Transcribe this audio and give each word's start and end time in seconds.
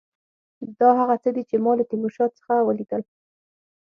دا 0.79 0.89
هغه 0.99 1.15
څه 1.23 1.29
دي 1.35 1.43
چې 1.49 1.55
ما 1.63 1.71
له 1.79 1.83
تیمورشاه 1.89 2.29
څخه 2.37 2.53
ولیدل. 2.67 3.01